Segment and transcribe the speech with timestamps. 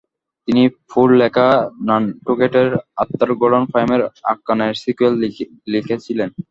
[0.47, 1.47] তিনি পোর লেখা
[1.87, 2.69] নানটুকেটের
[3.01, 5.13] আর্থার গর্ডন পাইমের আখ্যানের সিক্যুয়েল
[5.73, 6.29] লিখেছিলেন।